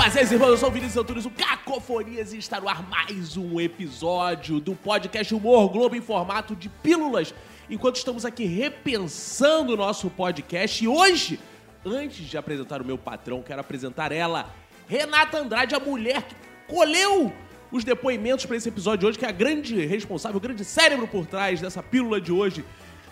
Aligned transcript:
Prazeres, 0.00 0.32
irmãos, 0.32 0.48
eu 0.48 0.56
sou 0.56 0.70
o 0.70 0.72
Vinícius 0.72 0.96
Antunes, 0.96 1.26
o 1.26 1.30
Cacofonias, 1.30 2.32
e 2.32 2.38
está 2.38 2.58
no 2.58 2.70
ar 2.70 2.88
mais 2.88 3.36
um 3.36 3.60
episódio 3.60 4.58
do 4.58 4.74
podcast 4.74 5.34
Humor 5.34 5.68
Globo 5.68 5.94
em 5.94 6.00
formato 6.00 6.56
de 6.56 6.70
pílulas. 6.70 7.34
Enquanto 7.68 7.96
estamos 7.96 8.24
aqui 8.24 8.46
repensando 8.46 9.74
o 9.74 9.76
nosso 9.76 10.08
podcast, 10.08 10.82
e 10.82 10.88
hoje, 10.88 11.38
antes 11.84 12.26
de 12.26 12.38
apresentar 12.38 12.80
o 12.80 12.84
meu 12.84 12.96
patrão, 12.96 13.42
quero 13.42 13.60
apresentar 13.60 14.10
ela, 14.10 14.48
Renata 14.88 15.36
Andrade, 15.36 15.74
a 15.74 15.78
mulher 15.78 16.22
que 16.22 16.34
colheu 16.66 17.30
os 17.70 17.84
depoimentos 17.84 18.46
para 18.46 18.56
esse 18.56 18.70
episódio 18.70 19.00
de 19.00 19.06
hoje, 19.06 19.18
que 19.18 19.26
é 19.26 19.28
a 19.28 19.32
grande 19.32 19.84
responsável, 19.84 20.38
o 20.38 20.40
grande 20.40 20.64
cérebro 20.64 21.06
por 21.06 21.26
trás 21.26 21.60
dessa 21.60 21.82
pílula 21.82 22.18
de 22.18 22.32
hoje. 22.32 22.64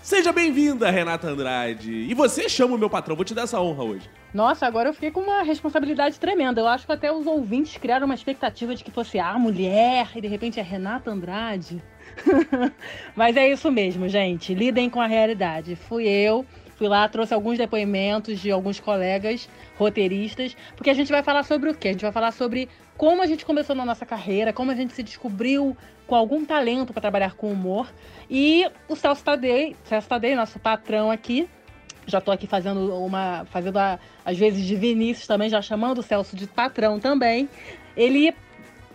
Seja 0.02 0.32
bem-vinda, 0.32 0.90
Renata 0.90 1.28
Andrade. 1.28 1.92
E 1.92 2.14
você 2.14 2.48
chama 2.48 2.76
o 2.76 2.78
meu 2.78 2.88
patrão, 2.88 3.16
vou 3.16 3.24
te 3.24 3.34
dar 3.34 3.42
essa 3.42 3.60
honra 3.60 3.84
hoje. 3.84 4.08
Nossa, 4.32 4.66
agora 4.66 4.88
eu 4.88 4.94
fiquei 4.94 5.10
com 5.10 5.20
uma 5.20 5.42
responsabilidade 5.42 6.18
tremenda. 6.18 6.60
Eu 6.60 6.68
acho 6.68 6.86
que 6.86 6.92
até 6.92 7.12
os 7.12 7.26
ouvintes 7.26 7.76
criaram 7.76 8.06
uma 8.06 8.14
expectativa 8.14 8.74
de 8.74 8.84
que 8.84 8.90
fosse 8.90 9.18
a 9.18 9.38
mulher 9.38 10.08
e 10.14 10.20
de 10.20 10.28
repente 10.28 10.60
é 10.60 10.62
Renata 10.62 11.10
Andrade. 11.10 11.82
Mas 13.14 13.36
é 13.36 13.50
isso 13.50 13.70
mesmo, 13.70 14.08
gente. 14.08 14.54
Lidem 14.54 14.88
com 14.88 15.00
a 15.00 15.06
realidade. 15.06 15.76
Fui 15.76 16.06
eu, 16.06 16.46
fui 16.76 16.88
lá, 16.88 17.08
trouxe 17.08 17.34
alguns 17.34 17.58
depoimentos 17.58 18.38
de 18.38 18.50
alguns 18.50 18.78
colegas 18.78 19.48
roteiristas, 19.76 20.56
porque 20.76 20.90
a 20.90 20.94
gente 20.94 21.10
vai 21.10 21.22
falar 21.22 21.42
sobre 21.42 21.70
o 21.70 21.74
quê? 21.74 21.88
A 21.88 21.92
gente 21.92 22.02
vai 22.02 22.12
falar 22.12 22.32
sobre 22.32 22.68
como 22.98 23.22
a 23.22 23.26
gente 23.26 23.46
começou 23.46 23.76
na 23.76 23.84
nossa 23.84 24.04
carreira, 24.04 24.52
como 24.52 24.72
a 24.72 24.74
gente 24.74 24.92
se 24.92 25.04
descobriu 25.04 25.76
com 26.04 26.16
algum 26.16 26.44
talento 26.44 26.92
para 26.92 27.00
trabalhar 27.00 27.34
com 27.34 27.50
humor. 27.50 27.88
E 28.28 28.68
o 28.88 28.96
Celso 28.96 29.22
Tadei, 29.22 29.76
Celso 29.84 30.08
Tadei, 30.08 30.34
nosso 30.34 30.58
patrão 30.58 31.08
aqui, 31.08 31.48
já 32.06 32.18
estou 32.18 32.34
aqui 32.34 32.48
fazendo 32.48 32.92
uma. 32.96 33.46
fazendo 33.50 33.78
a, 33.78 34.00
às 34.24 34.36
vezes 34.36 34.66
de 34.66 34.74
Vinícius 34.74 35.28
também, 35.28 35.48
já 35.48 35.62
chamando 35.62 35.98
o 35.98 36.02
Celso 36.02 36.34
de 36.34 36.48
patrão 36.48 36.98
também. 36.98 37.48
Ele 37.96 38.34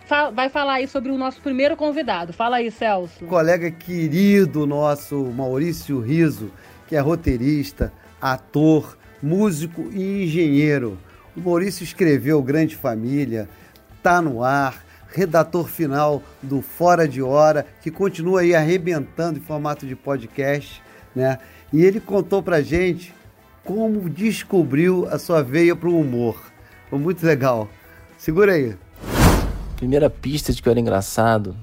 fa 0.04 0.28
vai 0.30 0.50
falar 0.50 0.74
aí 0.74 0.86
sobre 0.86 1.10
o 1.10 1.16
nosso 1.16 1.40
primeiro 1.40 1.74
convidado. 1.74 2.34
Fala 2.34 2.56
aí, 2.56 2.70
Celso. 2.70 3.24
Colega 3.24 3.70
querido 3.70 4.66
nosso, 4.66 5.16
Maurício 5.34 5.98
Riso, 6.00 6.52
que 6.86 6.94
é 6.94 7.00
roteirista, 7.00 7.90
ator, 8.20 8.98
músico 9.22 9.90
e 9.92 10.24
engenheiro. 10.24 10.98
O 11.34 11.40
Maurício 11.40 11.82
escreveu 11.82 12.42
Grande 12.42 12.76
Família, 12.76 13.48
tá 14.04 14.20
no 14.20 14.44
ar, 14.44 14.84
redator 15.08 15.66
final 15.66 16.22
do 16.42 16.60
Fora 16.60 17.08
de 17.08 17.22
Hora, 17.22 17.64
que 17.80 17.90
continua 17.90 18.42
aí 18.42 18.54
arrebentando 18.54 19.38
em 19.38 19.42
formato 19.42 19.86
de 19.86 19.96
podcast, 19.96 20.82
né? 21.16 21.38
E 21.72 21.82
ele 21.82 22.00
contou 22.00 22.42
pra 22.42 22.60
gente 22.60 23.14
como 23.64 24.10
descobriu 24.10 25.08
a 25.10 25.18
sua 25.18 25.42
veia 25.42 25.74
pro 25.74 25.96
humor. 25.96 26.36
Foi 26.90 26.98
muito 26.98 27.24
legal. 27.24 27.66
Segura 28.18 28.52
aí. 28.52 28.76
Primeira 29.74 30.10
pista 30.10 30.52
de 30.52 30.60
que 30.60 30.68
eu 30.68 30.72
era 30.72 30.80
engraçado, 30.80 31.56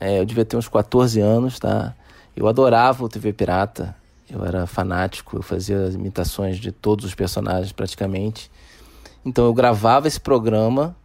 é, 0.00 0.18
eu 0.18 0.24
devia 0.24 0.44
ter 0.44 0.56
uns 0.56 0.66
14 0.66 1.20
anos, 1.20 1.60
tá? 1.60 1.94
Eu 2.36 2.48
adorava 2.48 3.04
o 3.04 3.08
TV 3.08 3.32
Pirata, 3.32 3.94
eu 4.28 4.44
era 4.44 4.66
fanático, 4.66 5.36
eu 5.36 5.42
fazia 5.42 5.88
imitações 5.94 6.58
de 6.58 6.72
todos 6.72 7.04
os 7.04 7.14
personagens 7.14 7.70
praticamente. 7.70 8.50
Então 9.24 9.44
eu 9.44 9.54
gravava 9.54 10.08
esse 10.08 10.18
programa 10.18 10.96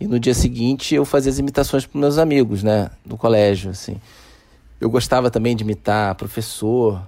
e 0.00 0.06
no 0.06 0.18
dia 0.18 0.34
seguinte 0.34 0.94
eu 0.94 1.04
fazia 1.04 1.30
as 1.30 1.38
imitações 1.38 1.84
para 1.84 2.00
meus 2.00 2.16
amigos, 2.16 2.62
né, 2.62 2.90
do 3.04 3.16
colégio, 3.16 3.70
assim. 3.70 4.00
Eu 4.80 4.88
gostava 4.88 5.30
também 5.30 5.54
de 5.54 5.62
imitar 5.62 6.14
professor. 6.14 7.02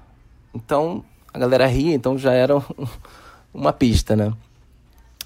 Então 0.54 1.02
a 1.32 1.38
galera 1.38 1.66
ria, 1.66 1.94
então 1.94 2.18
já 2.18 2.32
era 2.32 2.62
uma 3.52 3.72
pista, 3.72 4.14
né? 4.14 4.32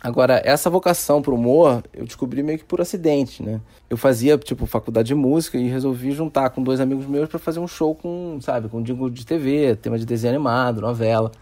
Agora, 0.01 0.41
essa 0.45 0.71
vocação 0.71 1.21
pro 1.21 1.35
humor, 1.35 1.83
eu 1.93 2.05
descobri 2.05 2.41
meio 2.41 2.59
que 2.59 2.65
por 2.65 2.81
acidente, 2.81 3.43
né? 3.43 3.61
Eu 3.91 3.97
fazia, 3.97 4.39
tipo, 4.39 4.65
faculdade 4.65 5.09
de 5.09 5.15
música 5.17 5.59
e 5.59 5.67
resolvi 5.69 6.13
juntar 6.13 6.51
com 6.51 6.63
dois 6.63 6.79
amigos 6.79 7.07
meus 7.07 7.29
para 7.29 7.41
fazer 7.41 7.59
um 7.59 7.67
show 7.67 7.93
com, 7.93 8.39
sabe, 8.41 8.69
com 8.69 8.83
jingle 8.83 9.11
de 9.11 9.27
TV, 9.27 9.75
tema 9.75 9.99
de 9.99 10.07
desenho 10.07 10.35
animado, 10.35 10.81
novela. 10.81 11.33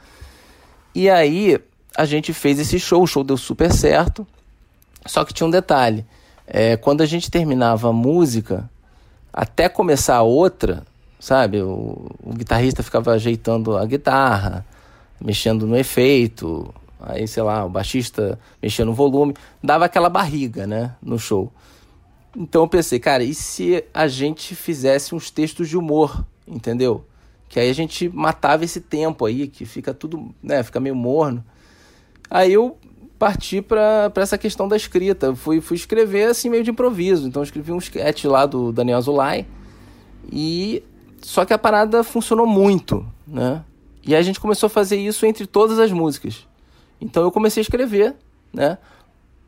E 0.94 1.10
aí, 1.10 1.58
a 1.94 2.06
gente 2.06 2.32
fez 2.32 2.58
esse 2.58 2.78
show, 2.78 3.02
o 3.02 3.06
show 3.06 3.22
deu 3.22 3.36
super 3.36 3.70
certo. 3.70 4.26
Só 5.06 5.25
que 5.25 5.34
tinha 5.34 5.47
um 5.47 5.50
detalhe. 5.50 6.04
É, 6.47 6.76
quando 6.76 7.03
a 7.03 7.06
gente 7.06 7.31
terminava 7.31 7.88
a 7.88 7.92
música, 7.92 8.69
até 9.32 9.69
começar 9.69 10.16
a 10.16 10.22
outra, 10.22 10.84
sabe? 11.19 11.62
O, 11.62 12.10
o 12.22 12.32
guitarrista 12.34 12.82
ficava 12.82 13.12
ajeitando 13.12 13.76
a 13.76 13.84
guitarra, 13.84 14.64
mexendo 15.20 15.66
no 15.66 15.76
efeito, 15.76 16.72
aí 17.00 17.26
sei 17.26 17.43
lá, 17.43 17.64
o 17.64 17.69
baixista 17.69 18.38
mexendo 18.62 18.88
no 18.88 18.94
volume, 18.94 19.34
dava 19.62 19.84
aquela 19.84 20.09
barriga, 20.09 20.66
né, 20.66 20.94
no 21.03 21.19
show. 21.19 21.53
Então 22.37 22.62
eu 22.62 22.69
pensei, 22.69 22.98
cara, 22.98 23.22
e 23.22 23.34
se 23.34 23.84
a 23.93 24.09
gente 24.09 24.54
fizesse 24.54 25.14
uns 25.14 25.31
textos 25.31 25.69
de 25.69 25.76
humor, 25.76 26.25
entendeu? 26.47 27.04
Que 27.48 27.60
aí 27.60 27.70
a 27.70 27.75
gente 27.75 28.09
matava 28.09 28.64
esse 28.64 28.81
tempo 28.81 29.25
aí, 29.25 29.47
que 29.47 29.64
fica 29.64 29.94
tudo, 29.94 30.34
né, 30.43 30.62
fica 30.62 30.81
meio 30.81 30.97
morno. 30.97 31.44
Aí 32.28 32.53
eu 32.53 32.76
parti 33.24 33.62
para 33.62 34.12
essa 34.16 34.36
questão 34.36 34.68
da 34.68 34.76
escrita. 34.76 35.34
Fui, 35.34 35.58
fui 35.58 35.78
escrever 35.78 36.28
assim 36.28 36.50
meio 36.50 36.62
de 36.62 36.70
improviso. 36.70 37.26
Então 37.26 37.42
escrevi 37.42 37.72
um 37.72 37.78
sketch 37.78 38.26
lá 38.26 38.44
do 38.44 38.70
Daniel 38.70 38.98
Azulay. 38.98 39.46
E 40.30 40.84
só 41.22 41.46
que 41.46 41.54
a 41.54 41.58
parada 41.58 42.04
funcionou 42.04 42.46
muito, 42.46 43.06
né? 43.26 43.64
E 44.06 44.14
a 44.14 44.20
gente 44.20 44.38
começou 44.38 44.66
a 44.66 44.70
fazer 44.70 44.98
isso 44.98 45.24
entre 45.24 45.46
todas 45.46 45.78
as 45.78 45.90
músicas. 45.90 46.46
Então 47.00 47.22
eu 47.22 47.32
comecei 47.32 47.62
a 47.62 47.64
escrever, 47.64 48.14
né? 48.52 48.76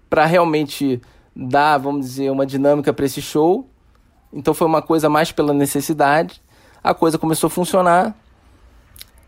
Para 0.09 0.25
realmente 0.25 0.99
dar, 1.35 1.77
vamos 1.77 2.07
dizer, 2.07 2.31
uma 2.31 2.47
dinâmica 2.47 2.95
para 2.95 3.05
esse 3.05 3.21
show. 3.21 3.69
Então 4.33 4.55
foi 4.55 4.67
uma 4.67 4.81
coisa 4.81 5.11
mais 5.11 5.31
pela 5.31 5.53
necessidade. 5.53 6.43
A 6.83 6.95
coisa 6.95 7.19
começou 7.19 7.49
a 7.49 7.51
funcionar. 7.51 8.17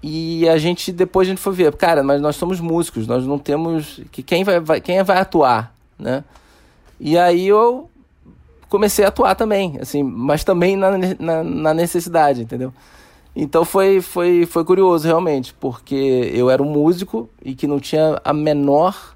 E 0.03 0.49
a 0.49 0.59
gente 0.59 0.93
depois 0.93 1.27
a 1.27 1.31
gente 1.31 1.41
foi 1.41 1.53
ver, 1.53 1.75
cara, 1.75 2.03
mas 2.03 2.21
nós 2.21 2.37
somos 2.37 2.61
músicos, 2.61 3.07
nós 3.07 3.27
não 3.27 3.39
temos 3.39 4.01
que 4.13 4.23
quem 4.23 4.45
vai, 4.45 4.61
vai 4.61 4.81
quem 4.81 5.03
vai 5.03 5.19
atuar, 5.19 5.75
né? 5.99 6.23
E 7.01 7.19
aí 7.19 7.47
eu 7.47 7.91
comecei 8.69 9.05
a 9.05 9.09
atuar 9.09 9.35
também, 9.35 9.79
assim, 9.81 10.03
mas 10.03 10.45
também 10.45 10.77
na, 10.77 10.93
na, 11.19 11.45
na 11.45 11.75
necessidade, 11.75 12.43
entendeu? 12.43 12.73
Então 13.35 13.65
foi, 13.65 14.01
foi, 14.01 14.47
foi 14.47 14.65
curioso 14.65 15.07
realmente, 15.07 15.55
porque 15.55 16.31
eu 16.33 16.51
era 16.51 16.63
um 16.63 16.71
músico 16.71 17.29
e 17.45 17.55
que 17.55 17.67
não 17.67 17.79
tinha 17.81 18.21
a 18.25 18.33
menor 18.33 19.15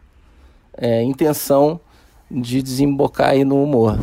é, 0.77 1.03
intenção 1.03 1.81
de 2.31 2.63
desembocar 2.63 3.31
aí 3.31 3.45
no 3.45 3.63
humor. 3.63 3.99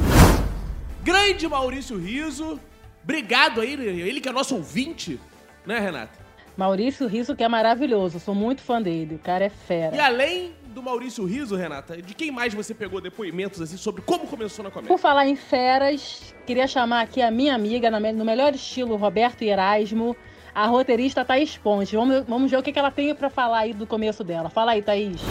Grande 1.03 1.47
Maurício 1.47 1.97
Riso, 1.97 2.59
obrigado 3.03 3.61
aí, 3.61 3.73
ele 3.73 4.21
que 4.21 4.29
é 4.29 4.31
nosso 4.31 4.55
ouvinte, 4.55 5.19
né, 5.65 5.79
Renata? 5.79 6.28
Maurício 6.57 7.07
Riso, 7.07 7.35
que 7.35 7.43
é 7.43 7.47
maravilhoso, 7.47 8.19
sou 8.19 8.35
muito 8.35 8.61
fã 8.61 8.81
dele, 8.81 9.15
o 9.15 9.19
cara 9.19 9.45
é 9.45 9.49
fera. 9.49 9.95
E 9.95 9.99
além 9.99 10.53
do 10.67 10.83
Maurício 10.83 11.25
Riso, 11.25 11.55
Renata, 11.55 12.01
de 12.01 12.13
quem 12.13 12.31
mais 12.31 12.53
você 12.53 12.73
pegou 12.73 13.01
depoimentos 13.01 13.61
assim 13.61 13.77
sobre 13.77 14.01
como 14.01 14.27
começou 14.27 14.63
na 14.63 14.69
comédia? 14.69 14.93
Por 14.93 14.99
falar 14.99 15.27
em 15.27 15.35
feras, 15.35 16.33
queria 16.45 16.67
chamar 16.67 17.01
aqui 17.01 17.21
a 17.21 17.31
minha 17.31 17.55
amiga, 17.55 17.89
no 17.89 18.25
melhor 18.25 18.53
estilo, 18.53 18.95
Roberto 18.95 19.41
Erasmo, 19.41 20.15
a 20.53 20.67
roteirista 20.67 21.23
Thaís 21.23 21.57
Ponte. 21.57 21.95
Vamos, 21.95 22.25
vamos 22.27 22.51
ver 22.51 22.57
o 22.57 22.63
que 22.63 22.77
ela 22.77 22.91
tem 22.91 23.13
para 23.15 23.29
falar 23.29 23.59
aí 23.59 23.73
do 23.73 23.87
começo 23.87 24.23
dela. 24.23 24.49
Fala 24.49 24.71
aí, 24.71 24.81
Thaís. 24.81 25.21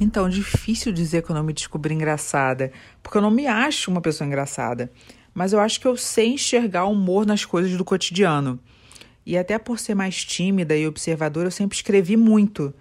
Então, 0.00 0.28
difícil 0.28 0.92
dizer 0.92 1.22
que 1.22 1.30
eu 1.30 1.36
não 1.36 1.44
me 1.44 1.52
descobri 1.52 1.94
engraçada, 1.94 2.72
porque 3.02 3.16
eu 3.18 3.22
não 3.22 3.30
me 3.30 3.46
acho 3.46 3.90
uma 3.90 4.00
pessoa 4.00 4.26
engraçada. 4.26 4.90
Mas 5.32 5.52
eu 5.52 5.60
acho 5.60 5.80
que 5.80 5.86
eu 5.86 5.96
sei 5.96 6.34
enxergar 6.34 6.84
o 6.84 6.92
humor 6.92 7.24
nas 7.24 7.44
coisas 7.44 7.76
do 7.76 7.84
cotidiano. 7.84 8.58
E 9.24 9.38
até 9.38 9.58
por 9.58 9.78
ser 9.78 9.94
mais 9.94 10.24
tímida 10.24 10.76
e 10.76 10.86
observadora, 10.86 11.46
eu 11.46 11.50
sempre 11.50 11.76
escrevi 11.76 12.16
muito. 12.16 12.74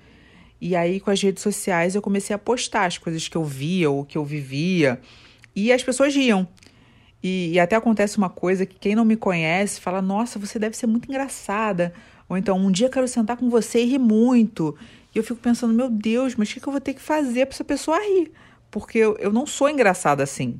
E 0.60 0.76
aí, 0.76 1.00
com 1.00 1.12
as 1.12 1.22
redes 1.22 1.42
sociais, 1.42 1.96
eu 1.96 2.02
comecei 2.02 2.36
a 2.36 2.40
postar 2.40 2.86
as 2.86 2.98
coisas 2.98 3.28
que 3.28 3.36
eu 3.36 3.44
via 3.44 3.90
ou 3.90 4.06
que 4.06 4.18
eu 4.18 4.26
vivia. 4.26 5.00
E 5.56 5.72
as 5.72 5.84
pessoas 5.84 6.16
riam. 6.16 6.48
E, 7.24 7.52
e, 7.54 7.60
até 7.60 7.76
acontece 7.76 8.18
uma 8.18 8.30
coisa 8.30 8.66
que 8.66 8.76
quem 8.80 8.96
não 8.96 9.06
me 9.06 9.16
conhece 9.16 9.80
fala: 9.80 10.02
Nossa, 10.02 10.40
você 10.40 10.58
deve 10.58 10.76
ser 10.76 10.88
muito 10.88 11.08
engraçada. 11.10 11.94
Ou 12.28 12.38
então, 12.38 12.58
um 12.58 12.72
dia 12.72 12.90
quero 12.90 13.08
sentar 13.08 13.38
com 13.38 13.50
você 13.50 13.84
e 13.84 13.86
rir 13.86 14.00
muito. 14.00 14.76
E 15.14 15.18
eu 15.18 15.24
fico 15.24 15.40
pensando: 15.40 15.74
Meu 15.74 15.90
Deus, 15.90 16.36
mas 16.36 16.50
o 16.50 16.54
que, 16.54 16.60
que 16.60 16.68
eu 16.68 16.72
vou 16.72 16.82
ter 16.82 16.94
que 16.96 17.02
fazer 17.02 17.46
para 17.46 17.56
essa 17.56 17.64
pessoa 17.64 18.00
rir? 18.00 18.32
Porque 18.72 18.98
eu, 18.98 19.16
eu 19.18 19.32
não 19.32 19.46
sou 19.46 19.70
engraçada 19.70 20.24
assim 20.24 20.60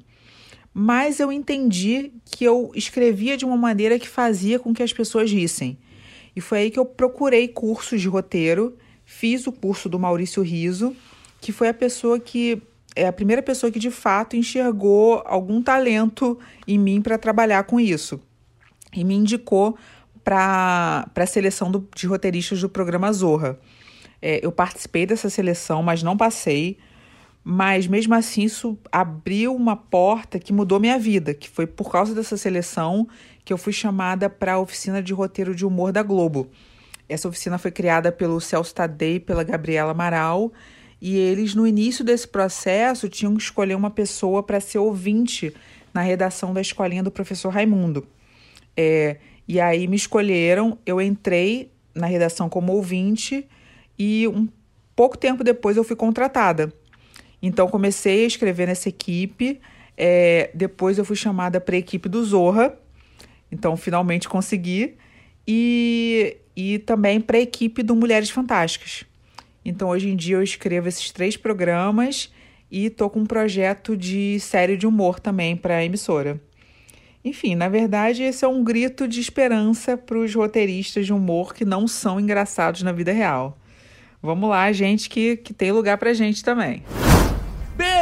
mas 0.74 1.20
eu 1.20 1.32
entendi 1.32 2.12
que 2.26 2.44
eu 2.44 2.72
escrevia 2.76 3.36
de 3.36 3.46
uma 3.46 3.58
maneira 3.58 4.00
que 4.00 4.08
fazia 4.08 4.58
com 4.58 4.74
que 4.74 4.84
as 4.84 4.94
pessoas 4.94 5.32
rissem. 5.32 5.78
E 6.36 6.40
foi 6.40 6.60
aí 6.60 6.72
que 6.72 6.80
eu 6.80 6.86
procurei 6.86 7.48
cursos 7.48 8.00
de 8.00 8.08
roteiro, 8.08 8.78
fiz 9.04 9.46
o 9.48 9.52
curso 9.52 9.90
do 9.90 10.00
Maurício 10.00 10.42
Riso, 10.42 10.96
que 11.42 11.52
foi 11.52 11.68
a 11.68 11.74
pessoa 11.74 12.20
que 12.20 12.62
é 12.96 13.08
a 13.08 13.14
primeira 13.14 13.42
pessoa 13.42 13.72
que 13.72 13.80
de 13.80 13.92
fato 13.92 14.36
enxergou 14.36 15.24
algum 15.26 15.62
talento 15.62 16.38
em 16.68 16.78
mim 16.78 17.02
para 17.02 17.18
trabalhar 17.18 17.64
com 17.64 17.80
isso. 17.80 18.20
E 18.94 19.04
me 19.04 19.16
indicou 19.16 19.78
para 20.24 21.08
a 21.16 21.26
seleção 21.26 21.72
do, 21.72 21.88
de 21.96 22.06
roteiristas 22.06 22.62
do 22.62 22.70
programa 22.70 23.12
Zorra. 23.12 23.58
É, 24.22 24.46
eu 24.46 24.52
participei 24.52 25.06
dessa 25.06 25.30
seleção, 25.30 25.82
mas 25.82 26.04
não 26.04 26.16
passei 26.16 26.78
mas 27.44 27.88
mesmo 27.88 28.14
assim 28.14 28.44
isso 28.44 28.78
abriu 28.92 29.56
uma 29.56 29.76
porta 29.76 30.40
que 30.40 30.54
mudou 30.54 30.80
minha 30.80 31.00
vida, 31.00 31.34
que 31.34 31.50
foi 31.50 31.66
por 31.66 31.92
causa 31.92 32.14
dessa 32.14 32.38
seleção 32.38 33.08
que 33.44 33.52
eu 33.52 33.58
fui 33.58 33.74
chamada 33.74 34.30
para 34.30 34.54
a 34.54 34.60
oficina 34.60 35.02
de 35.02 35.14
roteiro 35.14 35.56
de 35.56 35.66
humor 35.66 35.92
da 35.92 36.04
Globo. 36.04 36.50
Essa 37.10 37.28
oficina 37.28 37.58
foi 37.58 37.72
criada 37.72 38.12
pelo 38.12 38.40
Celso 38.40 38.74
Tadei 38.74 39.16
e 39.16 39.20
pela 39.20 39.44
Gabriela 39.44 39.92
Amaral, 39.92 40.54
e 41.02 41.18
eles 41.18 41.56
no 41.56 41.66
início 41.66 42.06
desse 42.06 42.28
processo 42.28 43.10
tinham 43.10 43.36
que 43.36 43.42
escolher 43.42 43.76
uma 43.76 43.90
pessoa 43.90 44.44
para 44.44 44.60
ser 44.60 44.78
ouvinte 44.78 45.54
na 45.92 46.02
redação 46.02 46.54
da 46.54 46.62
escolinha 46.62 47.02
do 47.02 47.10
professor 47.10 47.50
Raimundo. 47.50 48.08
É, 48.78 49.18
e 49.48 49.60
aí 49.60 49.88
me 49.88 49.96
escolheram, 49.96 50.78
eu 50.86 51.02
entrei 51.02 51.72
na 51.94 52.06
redação 52.06 52.48
como 52.48 52.72
ouvinte 52.72 53.48
e 53.98 54.28
um 54.28 54.48
pouco 54.96 55.18
tempo 55.18 55.44
depois 55.44 55.76
eu 55.76 55.84
fui 55.84 55.96
contratada. 55.96 56.72
Então 57.42 57.68
comecei 57.68 58.24
a 58.24 58.28
escrever 58.28 58.68
nessa 58.68 58.90
equipe. 58.90 59.60
É, 59.98 60.52
depois 60.54 60.98
eu 60.98 61.06
fui 61.06 61.16
chamada 61.16 61.60
para 61.60 61.76
a 61.76 61.80
equipe 61.80 62.08
do 62.08 62.24
Zorra. 62.24 62.78
Então 63.52 63.76
finalmente 63.76 64.30
consegui. 64.30 64.96
E, 65.48 66.38
e 66.56 66.80
também 66.80 67.20
para 67.20 67.38
a 67.38 67.42
equipe 67.42 67.82
do 67.82 67.96
Mulheres 67.96 68.30
Fantásticas. 68.30 69.06
Então 69.66 69.90
hoje 69.90 70.10
em 70.10 70.16
dia 70.16 70.36
eu 70.36 70.44
escrevo 70.44 70.88
esses 70.88 71.12
três 71.12 71.36
programas 71.36 72.32
e 72.70 72.90
tô 72.90 73.10
com 73.10 73.20
um 73.20 73.26
projeto 73.26 73.98
de 73.98 74.40
série 74.40 74.78
de 74.78 74.88
humor 74.88 75.20
também 75.20 75.56
para 75.56 75.78
a 75.78 75.86
emissora. 75.86 76.40
Enfim, 77.24 77.54
na 77.54 77.70
verdade, 77.70 78.24
esse 78.24 78.44
é 78.44 78.48
um 78.48 78.64
grito 78.64 79.08
de 79.08 79.20
esperança 79.20 79.96
para 79.96 80.18
os 80.18 80.34
roteiristas 80.34 81.06
de 81.06 81.14
humor 81.14 81.54
que 81.54 81.64
não 81.64 81.88
são 81.88 82.20
engraçados 82.20 82.82
na 82.82 82.92
vida 82.92 83.12
real. 83.12 83.58
Vamos 84.24 84.50
lá, 84.50 84.72
gente, 84.72 85.10
que, 85.10 85.38
que 85.38 85.54
tem 85.54 85.72
lugar 85.72 85.98
pra 85.98 86.14
gente 86.14 86.44
também. 86.44 86.84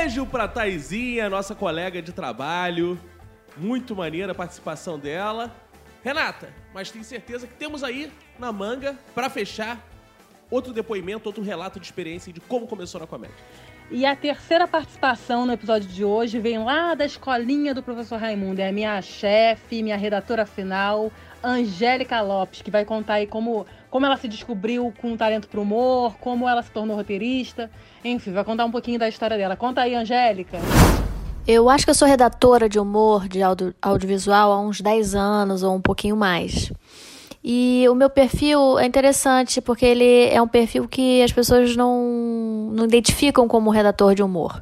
Beijo 0.10 0.26
pra 0.26 0.48
Taizinha, 0.48 1.30
nossa 1.30 1.54
colega 1.54 2.02
de 2.02 2.12
trabalho. 2.12 3.00
Muito 3.56 3.96
maneira 3.96 4.32
a 4.32 4.36
participação 4.36 4.98
dela. 4.98 5.56
Renata, 6.04 6.52
mas 6.74 6.90
tenho 6.90 7.04
certeza 7.04 7.46
que 7.46 7.54
temos 7.54 7.84
aí 7.84 8.12
na 8.40 8.52
manga, 8.52 8.98
para 9.14 9.30
fechar, 9.30 9.88
outro 10.50 10.74
depoimento, 10.74 11.30
outro 11.30 11.44
relato 11.44 11.80
de 11.80 11.86
experiência 11.86 12.34
de 12.34 12.40
como 12.40 12.66
começou 12.66 13.00
na 13.00 13.06
comédia. 13.06 13.38
E 13.92 14.06
a 14.06 14.16
terceira 14.16 14.68
participação 14.68 15.48
no 15.48 15.54
episódio 15.54 15.90
de 15.90 16.06
hoje 16.06 16.38
vem 16.40 16.64
lá 16.64 16.94
da 16.94 17.06
escolinha 17.06 17.74
do 17.74 17.82
professor 17.82 18.20
Raimundo. 18.20 18.62
É 18.62 18.70
a 18.70 18.72
minha 18.72 19.02
chefe, 19.02 19.82
minha 19.82 19.98
redatora 19.98 20.46
final, 20.46 21.12
Angélica 21.44 22.22
Lopes, 22.22 22.62
que 22.62 22.70
vai 22.70 22.86
contar 22.86 23.16
aí 23.16 23.26
como, 23.26 23.66
como 23.90 24.06
ela 24.06 24.16
se 24.16 24.28
descobriu 24.28 24.94
com 25.02 25.18
talento 25.18 25.48
para 25.48 25.60
humor, 25.60 26.16
como 26.20 26.48
ela 26.48 26.62
se 26.62 26.70
tornou 26.70 26.96
roteirista. 26.96 27.72
Enfim, 28.06 28.32
vai 28.32 28.44
contar 28.44 28.66
um 28.66 28.72
pouquinho 28.72 29.00
da 29.00 29.10
história 29.10 29.36
dela. 29.36 29.56
Conta 29.56 29.82
aí, 29.82 29.96
Angélica. 29.96 30.60
Eu 31.48 31.68
acho 31.68 31.84
que 31.84 31.90
eu 31.90 31.96
sou 31.96 32.08
redatora 32.08 32.70
de 32.70 32.78
humor 32.78 33.28
de 33.28 33.42
audio, 33.42 33.74
audiovisual 33.82 34.52
há 34.52 34.62
uns 34.62 34.82
10 34.82 35.16
anos 35.16 35.64
ou 35.64 35.74
um 35.74 35.82
pouquinho 35.82 36.16
mais. 36.16 36.72
E 37.44 37.86
o 37.90 37.96
meu 37.96 38.10
perfil 38.10 38.78
é 38.78 38.86
interessante 38.86 39.62
porque 39.62 39.86
ele 39.86 40.26
é 40.26 40.42
um 40.42 40.48
perfil 40.48 40.88
que 40.88 41.24
as 41.24 41.32
pessoas 41.32 41.76
não, 41.76 42.70
não 42.74 42.86
identificam 42.86 43.48
como 43.48 43.70
redator 43.70 44.14
de 44.14 44.22
humor. 44.22 44.60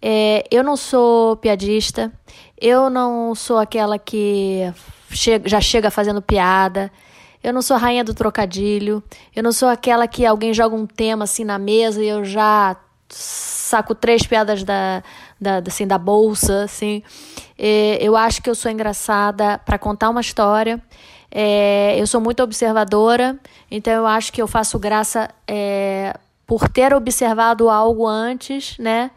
É, 0.00 0.44
eu 0.50 0.62
não 0.62 0.76
sou 0.76 1.36
piadista, 1.36 2.12
eu 2.60 2.88
não 2.88 3.34
sou 3.34 3.58
aquela 3.58 3.98
que 3.98 4.72
chega, 5.10 5.48
já 5.48 5.60
chega 5.60 5.90
fazendo 5.90 6.22
piada, 6.22 6.92
eu 7.42 7.52
não 7.52 7.62
sou 7.62 7.76
rainha 7.76 8.04
do 8.04 8.14
trocadilho, 8.14 9.02
eu 9.34 9.42
não 9.42 9.52
sou 9.52 9.68
aquela 9.68 10.06
que 10.06 10.24
alguém 10.24 10.54
joga 10.54 10.76
um 10.76 10.86
tema 10.86 11.24
assim 11.24 11.44
na 11.44 11.58
mesa 11.58 12.02
e 12.02 12.08
eu 12.08 12.24
já 12.24 12.76
saco 13.66 13.94
três 13.94 14.26
piadas 14.26 14.62
da, 14.64 15.02
da, 15.40 15.62
assim, 15.66 15.86
da 15.86 15.98
bolsa, 15.98 16.64
assim. 16.64 17.02
É, 17.58 17.98
eu 18.00 18.16
acho 18.16 18.42
que 18.42 18.48
eu 18.48 18.54
sou 18.54 18.70
engraçada 18.70 19.58
para 19.58 19.78
contar 19.78 20.10
uma 20.10 20.20
história 20.20 20.82
é, 21.30 22.00
eu 22.00 22.06
sou 22.06 22.18
muito 22.18 22.42
observadora, 22.42 23.38
então 23.70 23.92
eu 23.92 24.06
acho 24.06 24.32
que 24.32 24.40
eu 24.40 24.46
faço 24.46 24.78
graça 24.78 25.28
é, 25.46 26.16
por 26.46 26.68
ter 26.68 26.94
observado 26.94 27.68
algo 27.68 28.06
antes, 28.06 28.78
né? 28.78 29.10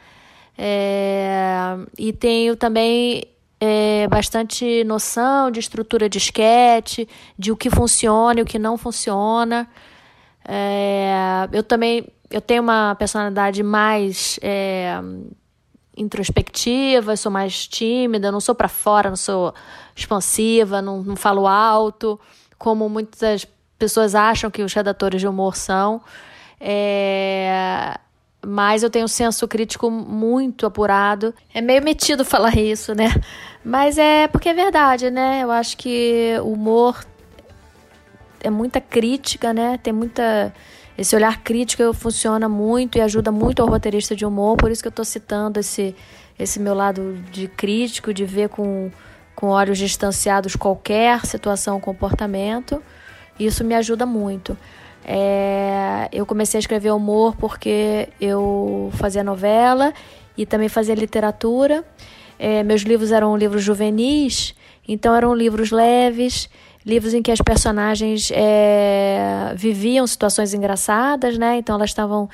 É, 0.57 1.77
e 1.97 2.11
tenho 2.11 2.57
também 2.57 3.23
é, 3.57 4.05
bastante 4.09 4.83
noção 4.83 5.49
de 5.49 5.61
estrutura 5.61 6.09
de 6.09 6.17
esquete, 6.17 7.07
de 7.37 7.51
o 7.51 7.55
que 7.55 7.69
funciona 7.69 8.41
e 8.41 8.43
o 8.43 8.45
que 8.45 8.59
não 8.59 8.77
funciona. 8.77 9.65
É, 10.45 11.47
eu 11.53 11.63
também 11.63 12.05
eu 12.29 12.41
tenho 12.41 12.61
uma 12.61 12.95
personalidade 12.95 13.63
mais 13.63 14.39
é, 14.41 14.99
introspectiva, 15.97 17.15
sou 17.17 17.31
mais 17.31 17.67
tímida, 17.67 18.31
não 18.31 18.39
sou 18.39 18.55
para 18.55 18.67
fora, 18.67 19.09
não 19.09 19.17
sou 19.17 19.53
expansiva, 19.95 20.81
não, 20.81 21.03
não 21.03 21.15
falo 21.15 21.47
alto, 21.47 22.19
como 22.57 22.87
muitas 22.87 23.45
pessoas 23.77 24.13
acham 24.13 24.51
que 24.51 24.61
os 24.61 24.73
redatores 24.73 25.21
de 25.21 25.27
humor 25.27 25.55
são. 25.55 26.01
É... 26.59 27.97
Mas 28.45 28.83
eu 28.83 28.89
tenho 28.89 29.05
um 29.05 29.09
senso 29.09 29.47
crítico 29.47 29.91
muito 29.91 30.65
apurado. 30.65 31.33
É 31.53 31.59
meio 31.59 31.83
metido 31.83 32.23
falar 32.23 32.55
isso, 32.57 32.93
né? 32.95 33.09
Mas 33.63 33.97
é 33.97 34.27
porque 34.27 34.49
é 34.49 34.53
verdade, 34.53 35.09
né? 35.09 35.41
Eu 35.43 35.51
acho 35.51 35.75
que 35.75 36.35
o 36.41 36.53
humor 36.53 37.05
é 38.41 38.49
muita 38.49 38.79
crítica, 38.79 39.53
né? 39.53 39.77
Tem 39.77 39.91
muita 39.91 40.53
esse 40.99 41.15
olhar 41.15 41.41
crítico 41.41 41.93
funciona 41.93 42.49
muito 42.49 42.97
e 42.97 43.01
ajuda 43.01 43.31
muito 43.31 43.61
ao 43.61 43.69
roteirista 43.69 44.13
de 44.13 44.25
humor, 44.25 44.57
por 44.57 44.69
isso 44.69 44.81
que 44.81 44.87
eu 44.89 44.91
estou 44.91 45.05
citando 45.05 45.57
esse, 45.57 45.95
esse 46.37 46.59
meu 46.59 46.73
lado 46.73 47.13
de 47.31 47.47
crítico, 47.47 48.13
de 48.13 48.25
ver 48.25 48.49
com, 48.49 48.91
com 49.33 49.47
olhos 49.47 49.77
distanciados 49.77 50.57
qualquer 50.57 51.25
situação 51.25 51.75
ou 51.75 51.79
comportamento. 51.79 52.83
Isso 53.39 53.63
me 53.63 53.75
ajuda 53.75 54.05
muito. 54.05 54.57
É, 55.05 56.09
eu 56.11 56.25
comecei 56.25 56.57
a 56.57 56.59
escrever 56.59 56.91
humor 56.91 57.33
porque 57.37 58.09
eu 58.19 58.91
fazia 58.95 59.23
novela 59.23 59.93
e 60.35 60.45
também 60.45 60.67
fazia 60.67 60.95
literatura. 60.95 61.85
É, 62.37 62.61
meus 62.61 62.81
livros 62.81 63.13
eram 63.13 63.37
livros 63.37 63.63
juvenis, 63.63 64.53
então 64.85 65.15
eram 65.15 65.33
livros 65.33 65.71
leves 65.71 66.49
livros 66.89 67.13
em 67.13 67.21
que 67.21 67.31
as 67.31 67.39
personagens 67.39 68.31
é, 68.33 69.53
viviam 69.55 70.05
situações 70.07 70.53
engraçadas, 70.53 71.37
né? 71.37 71.57
Então 71.57 71.75
elas 71.75 71.91
estavam 71.91 72.27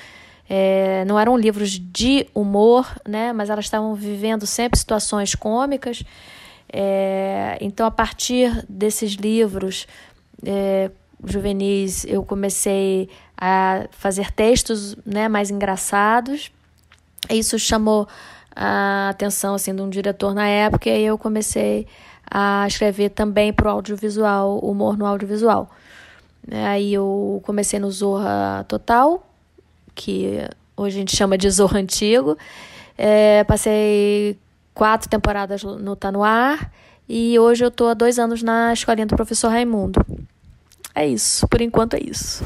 é, 0.49 1.03
não 1.05 1.19
eram 1.19 1.37
livros 1.37 1.71
de 1.71 2.27
humor, 2.33 2.87
né? 3.05 3.33
Mas 3.33 3.49
elas 3.49 3.65
estavam 3.65 3.93
vivendo 3.93 4.47
sempre 4.47 4.79
situações 4.79 5.35
cômicas. 5.35 6.03
É, 6.71 7.57
então 7.59 7.85
a 7.85 7.91
partir 7.91 8.65
desses 8.67 9.13
livros 9.13 9.87
juvenis 11.23 12.05
eu 12.05 12.23
comecei 12.23 13.09
a 13.37 13.87
fazer 13.91 14.31
textos, 14.31 14.95
né? 15.05 15.27
Mais 15.27 15.51
engraçados. 15.51 16.49
Isso 17.29 17.59
chamou 17.59 18.07
a 18.55 19.09
atenção 19.09 19.55
assim 19.55 19.75
de 19.75 19.81
um 19.81 19.89
diretor 19.89 20.33
na 20.33 20.47
época 20.47 20.89
e 20.89 21.03
eu 21.03 21.17
comecei 21.17 21.87
a 22.29 22.65
escrever 22.67 23.09
também 23.09 23.51
para 23.51 23.67
o 23.67 23.71
audiovisual, 23.71 24.59
humor 24.59 24.97
no 24.97 25.05
audiovisual. 25.05 25.69
Aí 26.51 26.93
eu 26.93 27.41
comecei 27.43 27.79
no 27.79 27.91
Zorra 27.91 28.63
Total, 28.67 29.25
que 29.93 30.39
hoje 30.77 30.97
a 30.97 30.99
gente 30.99 31.15
chama 31.15 31.37
de 31.37 31.49
Zorra 31.49 31.79
Antigo. 31.79 32.37
É, 32.97 33.43
passei 33.43 34.37
quatro 34.73 35.09
temporadas 35.09 35.63
no 35.63 35.95
Tá 35.95 36.11
No 36.11 36.23
Ar 36.23 36.71
e 37.09 37.37
hoje 37.37 37.63
eu 37.63 37.69
estou 37.69 37.89
há 37.89 37.93
dois 37.93 38.17
anos 38.17 38.41
na 38.41 38.73
escolinha 38.73 39.05
do 39.05 39.15
professor 39.15 39.49
Raimundo. 39.49 40.05
É 40.93 41.05
isso, 41.05 41.47
por 41.47 41.61
enquanto 41.61 41.95
é 41.95 41.99
isso. 41.99 42.43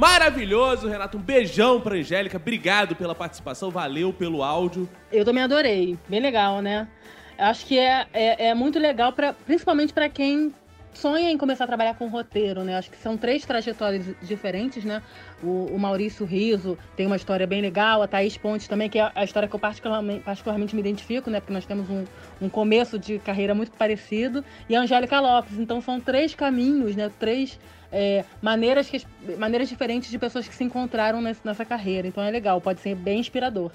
Maravilhoso, 0.00 0.88
Renato. 0.88 1.18
Um 1.18 1.20
beijão 1.20 1.78
pra 1.78 1.94
Angélica. 1.94 2.38
Obrigado 2.38 2.96
pela 2.96 3.14
participação, 3.14 3.70
valeu 3.70 4.14
pelo 4.14 4.42
áudio. 4.42 4.88
Eu 5.12 5.26
também 5.26 5.42
adorei. 5.42 5.98
Bem 6.08 6.20
legal, 6.20 6.62
né? 6.62 6.88
acho 7.36 7.66
que 7.66 7.78
é, 7.78 8.06
é, 8.12 8.48
é 8.48 8.54
muito 8.54 8.78
legal, 8.78 9.12
pra, 9.12 9.32
principalmente 9.32 9.92
para 9.92 10.08
quem 10.08 10.54
sonha 10.92 11.30
em 11.30 11.38
começar 11.38 11.64
a 11.64 11.66
trabalhar 11.66 11.94
com 11.94 12.08
roteiro, 12.08 12.64
né? 12.64 12.76
Acho 12.76 12.90
que 12.90 12.96
são 12.96 13.16
três 13.16 13.44
trajetórias 13.44 14.04
diferentes, 14.22 14.84
né? 14.84 15.02
O, 15.42 15.66
o, 15.72 15.78
Maurício 15.78 16.26
Riso 16.26 16.76
tem 16.96 17.06
uma 17.06 17.16
história 17.16 17.46
bem 17.46 17.60
legal, 17.60 18.02
a 18.02 18.08
Thaís 18.08 18.36
Pontes 18.36 18.68
também, 18.68 18.88
que 18.88 18.98
é 18.98 19.10
a 19.14 19.24
história 19.24 19.48
que 19.48 19.54
eu 19.54 19.60
particularmente, 19.60 20.20
particularmente 20.20 20.74
me 20.74 20.80
identifico, 20.80 21.30
né? 21.30 21.40
Porque 21.40 21.52
nós 21.52 21.64
temos 21.64 21.88
um, 21.88 22.04
um 22.40 22.48
começo 22.48 22.98
de 22.98 23.18
carreira 23.18 23.54
muito 23.54 23.72
parecido. 23.72 24.44
E 24.68 24.76
a 24.76 24.80
Angélica 24.80 25.20
Lopes. 25.20 25.58
Então 25.58 25.80
são 25.80 26.00
três 26.00 26.34
caminhos, 26.34 26.96
né? 26.96 27.10
Três 27.18 27.58
é, 27.92 28.24
maneiras, 28.40 28.88
que, 28.88 29.04
maneiras 29.38 29.68
diferentes 29.68 30.10
de 30.10 30.18
pessoas 30.18 30.46
que 30.46 30.54
se 30.54 30.64
encontraram 30.64 31.20
nessa, 31.20 31.40
nessa 31.44 31.64
carreira. 31.64 32.06
Então 32.06 32.22
é 32.22 32.30
legal, 32.30 32.60
pode 32.60 32.80
ser 32.80 32.94
bem 32.94 33.20
inspirador. 33.20 33.70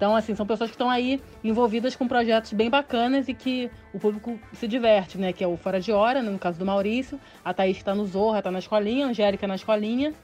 Então, 0.00 0.16
assim, 0.16 0.34
são 0.34 0.46
pessoas 0.46 0.70
que 0.70 0.74
estão 0.76 0.88
aí 0.88 1.20
envolvidas 1.44 1.94
com 1.94 2.08
projetos 2.08 2.54
bem 2.54 2.70
bacanas 2.70 3.28
e 3.28 3.34
que 3.34 3.70
o 3.92 3.98
público 3.98 4.40
se 4.54 4.66
diverte, 4.66 5.18
né? 5.18 5.30
Que 5.30 5.44
é 5.44 5.46
o 5.46 5.58
Fora 5.58 5.78
de 5.78 5.92
Hora, 5.92 6.22
no 6.22 6.38
caso 6.38 6.58
do 6.58 6.64
Maurício, 6.64 7.20
a 7.44 7.52
Thaís 7.52 7.76
está 7.76 7.94
no 7.94 8.06
Zorra, 8.06 8.38
está 8.38 8.50
na 8.50 8.60
escolinha, 8.60 9.04
a 9.04 9.10
Angélica 9.10 9.46
na 9.46 9.56
escolinha. 9.56 10.14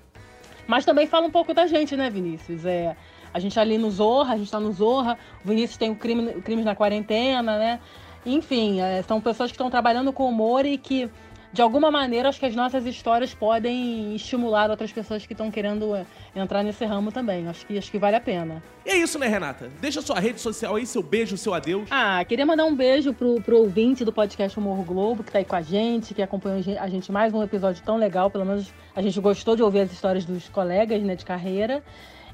Mas 0.66 0.86
também 0.86 1.06
fala 1.06 1.26
um 1.26 1.30
pouco 1.30 1.52
da 1.52 1.66
gente, 1.66 1.94
né, 1.94 2.08
Vinícius? 2.08 2.64
É, 2.64 2.96
A 3.34 3.38
gente 3.38 3.60
ali 3.60 3.76
no 3.76 3.90
Zorra, 3.90 4.32
a 4.32 4.38
gente 4.38 4.50
tá 4.50 4.58
no 4.58 4.72
Zorra, 4.72 5.18
o 5.44 5.48
Vinícius 5.48 5.76
tem 5.76 5.90
o 5.90 5.94
crime, 5.94 6.40
Crimes 6.40 6.64
na 6.64 6.74
Quarentena, 6.74 7.58
né? 7.58 7.78
Enfim, 8.24 8.80
é, 8.80 9.02
são 9.02 9.20
pessoas 9.20 9.50
que 9.50 9.56
estão 9.56 9.68
trabalhando 9.68 10.10
com 10.10 10.26
humor 10.26 10.64
e 10.64 10.78
que 10.78 11.10
de 11.56 11.62
alguma 11.62 11.90
maneira, 11.90 12.28
acho 12.28 12.38
que 12.38 12.44
as 12.44 12.54
nossas 12.54 12.84
histórias 12.84 13.32
podem 13.32 14.14
estimular 14.14 14.70
outras 14.70 14.92
pessoas 14.92 15.24
que 15.24 15.32
estão 15.32 15.50
querendo 15.50 15.96
é, 15.96 16.04
entrar 16.34 16.62
nesse 16.62 16.84
ramo 16.84 17.10
também. 17.10 17.48
Acho 17.48 17.64
que, 17.64 17.78
acho 17.78 17.90
que 17.90 17.98
vale 17.98 18.14
a 18.14 18.20
pena. 18.20 18.62
E 18.84 18.90
é 18.90 18.98
isso, 18.98 19.18
né, 19.18 19.26
Renata? 19.26 19.70
Deixa 19.80 20.02
sua 20.02 20.20
rede 20.20 20.38
social 20.38 20.76
aí, 20.76 20.84
seu 20.84 21.02
beijo, 21.02 21.34
seu 21.38 21.54
adeus. 21.54 21.88
Ah, 21.90 22.22
queria 22.26 22.44
mandar 22.44 22.66
um 22.66 22.76
beijo 22.76 23.14
pro, 23.14 23.40
pro 23.40 23.56
ouvinte 23.56 24.04
do 24.04 24.12
podcast 24.12 24.58
Humor 24.58 24.84
Globo, 24.84 25.24
que 25.24 25.32
tá 25.32 25.38
aí 25.38 25.46
com 25.46 25.56
a 25.56 25.62
gente, 25.62 26.12
que 26.12 26.20
acompanhou 26.20 26.60
a 26.78 26.88
gente 26.88 27.10
mais 27.10 27.32
um 27.32 27.42
episódio 27.42 27.82
tão 27.82 27.96
legal. 27.96 28.30
Pelo 28.30 28.44
menos 28.44 28.70
a 28.94 29.00
gente 29.00 29.18
gostou 29.18 29.56
de 29.56 29.62
ouvir 29.62 29.80
as 29.80 29.90
histórias 29.90 30.26
dos 30.26 30.50
colegas, 30.50 31.02
né, 31.02 31.16
de 31.16 31.24
carreira. 31.24 31.82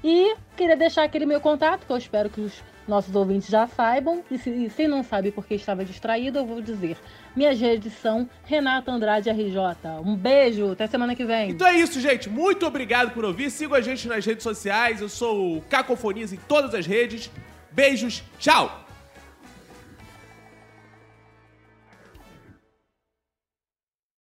E 0.02 0.34
queria 0.56 0.76
deixar 0.76 1.04
aquele 1.04 1.26
meu 1.26 1.40
contato, 1.40 1.86
que 1.86 1.92
eu 1.92 1.96
espero 1.96 2.28
que 2.28 2.40
os 2.40 2.60
nossos 2.86 3.14
ouvintes 3.14 3.48
já 3.48 3.66
saibam. 3.66 4.22
E 4.30 4.38
se, 4.38 4.50
e 4.50 4.70
se 4.70 4.86
não 4.86 5.02
sabe 5.02 5.30
porque 5.30 5.54
estava 5.54 5.84
distraído, 5.84 6.38
eu 6.38 6.46
vou 6.46 6.60
dizer. 6.60 6.96
Minhas 7.34 7.58
redes 7.58 7.92
são 7.94 8.28
Renata 8.44 8.90
Andrade 8.90 9.30
RJ. 9.30 9.56
Um 10.04 10.16
beijo, 10.16 10.72
até 10.72 10.86
semana 10.86 11.14
que 11.14 11.24
vem. 11.24 11.50
Então 11.50 11.66
é 11.66 11.78
isso, 11.78 12.00
gente. 12.00 12.28
Muito 12.28 12.66
obrigado 12.66 13.12
por 13.12 13.24
ouvir. 13.24 13.50
Sigam 13.50 13.76
a 13.76 13.80
gente 13.80 14.06
nas 14.08 14.24
redes 14.24 14.42
sociais. 14.42 15.00
Eu 15.00 15.08
sou 15.08 15.56
o 15.56 15.62
Cacofonias 15.62 16.32
em 16.32 16.38
todas 16.48 16.74
as 16.74 16.86
redes. 16.86 17.30
Beijos, 17.70 18.22
tchau! 18.38 18.81